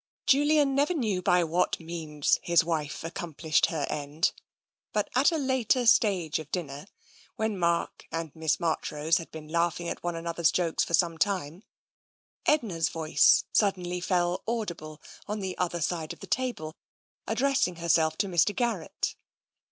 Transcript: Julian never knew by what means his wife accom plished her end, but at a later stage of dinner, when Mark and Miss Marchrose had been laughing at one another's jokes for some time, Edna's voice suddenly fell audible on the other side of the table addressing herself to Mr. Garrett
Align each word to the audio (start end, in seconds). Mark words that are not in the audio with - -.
Julian 0.25 0.73
never 0.73 0.95
knew 0.95 1.21
by 1.21 1.43
what 1.43 1.79
means 1.79 2.39
his 2.41 2.63
wife 2.63 3.01
accom 3.01 3.35
plished 3.37 3.67
her 3.67 3.85
end, 3.87 4.31
but 4.93 5.11
at 5.13 5.31
a 5.31 5.37
later 5.37 5.85
stage 5.85 6.39
of 6.39 6.49
dinner, 6.51 6.87
when 7.35 7.55
Mark 7.55 8.05
and 8.11 8.35
Miss 8.35 8.59
Marchrose 8.59 9.19
had 9.19 9.29
been 9.29 9.47
laughing 9.47 9.87
at 9.87 10.01
one 10.03 10.15
another's 10.15 10.51
jokes 10.51 10.83
for 10.83 10.95
some 10.95 11.19
time, 11.19 11.61
Edna's 12.47 12.89
voice 12.89 13.43
suddenly 13.53 13.99
fell 14.01 14.41
audible 14.47 14.99
on 15.27 15.39
the 15.39 15.55
other 15.59 15.81
side 15.81 16.13
of 16.13 16.19
the 16.19 16.25
table 16.25 16.73
addressing 17.27 17.75
herself 17.75 18.17
to 18.17 18.27
Mr. 18.27 18.55
Garrett 18.55 19.15